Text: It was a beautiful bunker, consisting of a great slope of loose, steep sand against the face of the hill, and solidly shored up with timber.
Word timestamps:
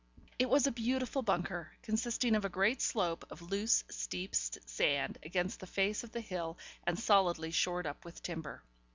It 0.39 0.49
was 0.49 0.65
a 0.65 0.71
beautiful 0.71 1.21
bunker, 1.21 1.71
consisting 1.83 2.35
of 2.35 2.43
a 2.43 2.49
great 2.49 2.81
slope 2.81 3.23
of 3.29 3.43
loose, 3.51 3.83
steep 3.91 4.33
sand 4.33 5.19
against 5.21 5.59
the 5.59 5.67
face 5.67 6.03
of 6.03 6.11
the 6.11 6.21
hill, 6.21 6.57
and 6.87 6.99
solidly 6.99 7.51
shored 7.51 7.85
up 7.85 8.03
with 8.03 8.23
timber. 8.23 8.63